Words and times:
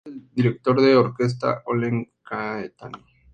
Su 0.03 0.09
hijo 0.09 0.15
es 0.17 0.25
el 0.33 0.35
director 0.35 0.81
de 0.81 0.95
orquesta 0.95 1.61
Oleg 1.67 2.11
Caetani. 2.23 3.05